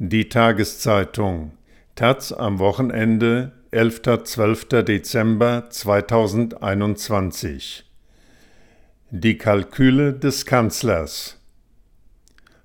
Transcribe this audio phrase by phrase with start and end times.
[0.00, 1.50] Die Tageszeitung
[1.96, 4.02] Taz am Wochenende 11.
[4.22, 4.84] 12.
[4.84, 7.84] Dezember 2021
[9.10, 11.40] Die Kalküle des Kanzlers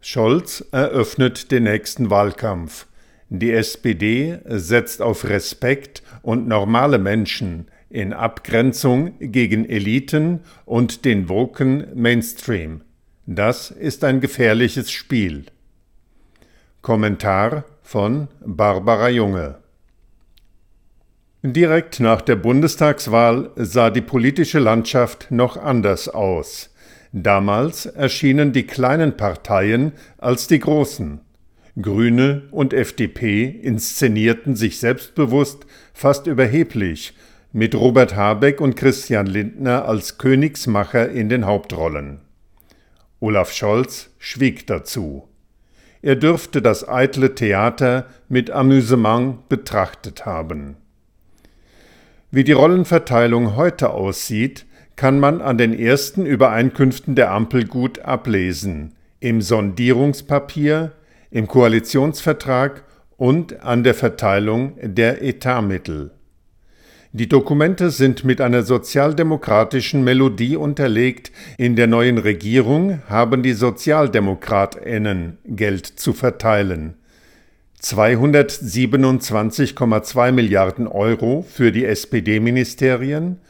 [0.00, 2.88] Scholz eröffnet den nächsten Wahlkampf.
[3.28, 11.86] Die SPD setzt auf Respekt und normale Menschen in Abgrenzung gegen Eliten und den woken
[11.94, 12.80] Mainstream.
[13.26, 15.44] Das ist ein gefährliches Spiel.
[16.82, 19.56] Kommentar von Barbara Junge
[21.42, 26.74] Direkt nach der Bundestagswahl sah die politische Landschaft noch anders aus.
[27.12, 31.20] Damals erschienen die kleinen Parteien als die großen.
[31.80, 37.14] Grüne und FDP inszenierten sich selbstbewusst, fast überheblich,
[37.52, 42.22] mit Robert Habeck und Christian Lindner als Königsmacher in den Hauptrollen.
[43.20, 45.29] Olaf Scholz schwieg dazu.
[46.02, 50.76] Er dürfte das eitle Theater mit Amüsement betrachtet haben.
[52.30, 58.94] Wie die Rollenverteilung heute aussieht, kann man an den ersten Übereinkünften der Ampel gut ablesen,
[59.18, 60.92] im Sondierungspapier,
[61.30, 62.84] im Koalitionsvertrag
[63.16, 66.12] und an der Verteilung der Etatmittel.
[67.12, 71.32] Die Dokumente sind mit einer sozialdemokratischen Melodie unterlegt.
[71.58, 76.94] In der neuen Regierung haben die Sozialdemokratinnen Geld zu verteilen.
[77.82, 83.40] 227,2 Milliarden Euro für die SPD-Ministerien,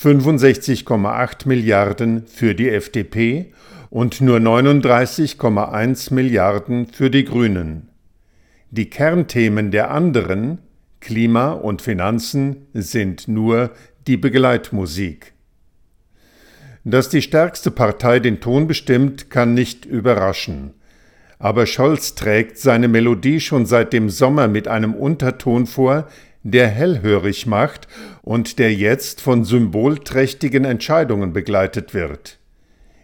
[0.00, 3.52] 65,8 Milliarden für die FDP
[3.90, 7.90] und nur 39,1 Milliarden für die Grünen.
[8.70, 10.60] Die Kernthemen der anderen
[11.00, 13.70] Klima und Finanzen sind nur
[14.06, 15.32] die Begleitmusik.
[16.84, 20.74] Dass die stärkste Partei den Ton bestimmt, kann nicht überraschen.
[21.38, 26.06] Aber Scholz trägt seine Melodie schon seit dem Sommer mit einem Unterton vor,
[26.42, 27.88] der hellhörig macht
[28.22, 32.38] und der jetzt von symbolträchtigen Entscheidungen begleitet wird.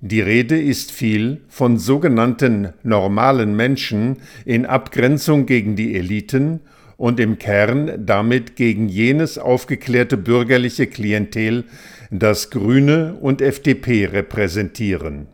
[0.00, 6.60] Die Rede ist viel von sogenannten normalen Menschen in Abgrenzung gegen die Eliten
[7.02, 11.64] und im Kern damit gegen jenes aufgeklärte bürgerliche Klientel,
[12.12, 15.26] das Grüne und FDP repräsentieren.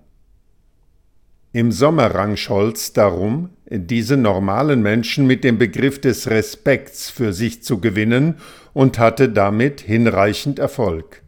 [1.52, 7.62] Im Sommer rang Scholz darum, diese normalen Menschen mit dem Begriff des Respekts für sich
[7.62, 8.36] zu gewinnen
[8.72, 11.20] und hatte damit hinreichend Erfolg.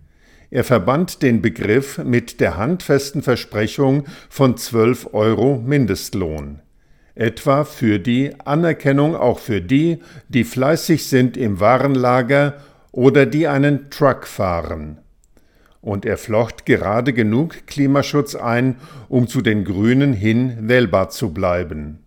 [0.51, 6.63] Er verband den Begriff mit der handfesten Versprechung von 12 Euro Mindestlohn
[7.15, 9.99] etwa für die Anerkennung auch für die,
[10.29, 12.55] die fleißig sind im Warenlager
[12.93, 14.99] oder die einen Truck fahren.
[15.83, 18.77] Und er flocht gerade genug Klimaschutz ein,
[19.09, 22.01] um zu den Grünen hin wählbar zu bleiben.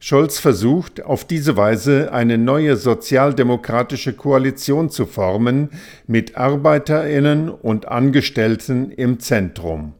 [0.00, 5.70] Scholz versucht, auf diese Weise eine neue sozialdemokratische Koalition zu formen,
[6.06, 9.94] mit Arbeiterinnen und Angestellten im Zentrum.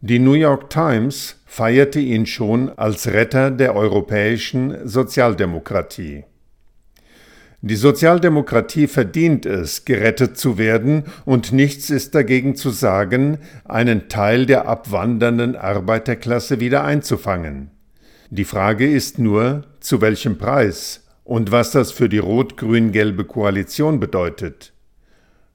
[0.00, 6.22] Die New York Times feierte ihn schon als Retter der europäischen Sozialdemokratie.
[7.62, 14.46] Die Sozialdemokratie verdient es, gerettet zu werden, und nichts ist dagegen zu sagen, einen Teil
[14.46, 17.72] der abwandernden Arbeiterklasse wieder einzufangen.
[18.30, 24.72] Die Frage ist nur, zu welchem Preis und was das für die rot-grün-gelbe Koalition bedeutet.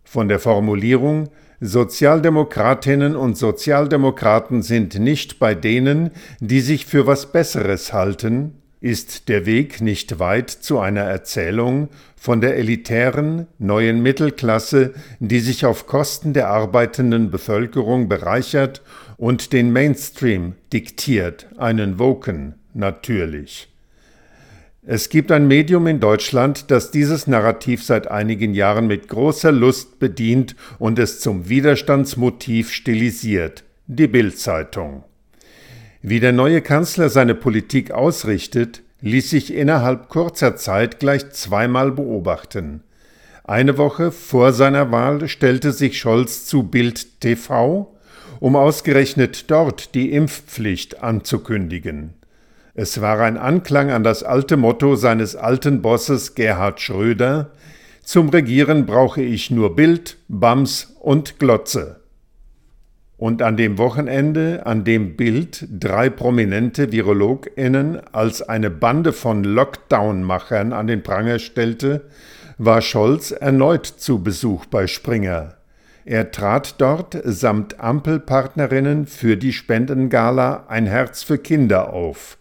[0.03, 1.29] Von der Formulierung
[1.65, 9.45] Sozialdemokratinnen und Sozialdemokraten sind nicht bei denen, die sich für was Besseres halten, ist der
[9.45, 11.87] Weg nicht weit zu einer Erzählung
[12.17, 18.81] von der elitären neuen Mittelklasse, die sich auf Kosten der arbeitenden Bevölkerung bereichert
[19.15, 23.72] und den Mainstream diktiert, einen Woken natürlich.
[24.85, 29.97] Es gibt ein Medium in Deutschland, das dieses Narrativ seit einigen Jahren mit großer Lust
[29.97, 35.05] bedient und es zum Widerstandsmotiv stilisiert, die Bild-Zeitung.
[36.01, 42.81] Wie der neue Kanzler seine Politik ausrichtet, ließ sich innerhalb kurzer Zeit gleich zweimal beobachten.
[43.45, 47.95] Eine Woche vor seiner Wahl stellte sich Scholz zu Bild TV,
[48.41, 52.15] um ausgerechnet dort die Impfpflicht anzukündigen.
[52.75, 57.51] Es war ein Anklang an das alte Motto seines alten Bosses Gerhard Schröder
[58.01, 61.99] Zum Regieren brauche ich nur Bild, Bams und Glotze.
[63.15, 70.73] Und an dem Wochenende, an dem Bild drei prominente VirologInnen als eine Bande von Lockdown-Machern
[70.73, 72.09] an den Pranger stellte,
[72.57, 75.57] war Scholz erneut zu Besuch bei Springer.
[76.05, 82.39] Er trat dort samt Ampelpartnerinnen für die Spendengala Ein Herz für Kinder auf.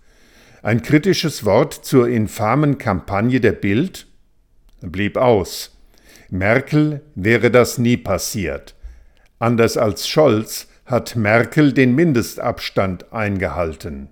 [0.64, 4.06] Ein kritisches Wort zur infamen Kampagne der Bild
[4.80, 5.76] blieb aus.
[6.30, 8.76] Merkel wäre das nie passiert.
[9.40, 14.06] Anders als Scholz hat Merkel den Mindestabstand eingehalten.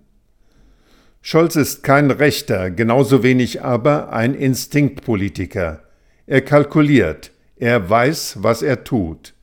[1.23, 5.85] Scholz ist kein Rechter, genauso wenig aber ein Instinktpolitiker.
[6.27, 9.35] Er kalkuliert, er weiß, was er tut.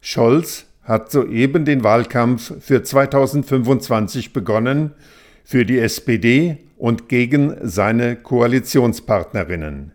[0.00, 4.92] Scholz hat soeben den Wahlkampf für 2025 begonnen,
[5.44, 9.92] für die SPD und gegen seine Koalitionspartnerinnen.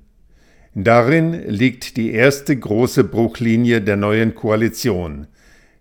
[0.73, 5.27] Darin liegt die erste große Bruchlinie der neuen Koalition.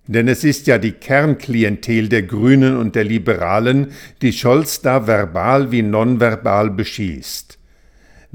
[0.06, 3.88] Denn es ist ja die Kernklientel der Grünen und der Liberalen,
[4.22, 7.58] die Scholz da verbal wie nonverbal beschießt.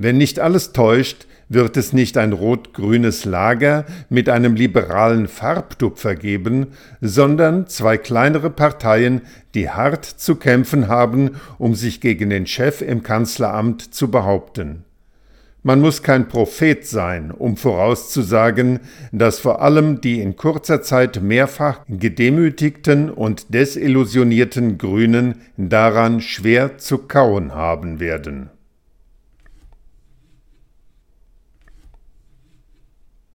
[0.04, 6.70] Wenn nicht alles täuscht, wird es nicht ein rot-grünes Lager mit einem liberalen Farbtupfer geben,
[7.02, 9.22] sondern zwei kleinere Parteien,
[9.54, 14.86] die hart zu kämpfen haben, um sich gegen den Chef im Kanzleramt zu behaupten.
[15.62, 18.80] Man muss kein Prophet sein, um vorauszusagen,
[19.12, 26.98] dass vor allem die in kurzer Zeit mehrfach gedemütigten und desillusionierten Grünen daran schwer zu
[26.98, 28.50] kauen haben werden.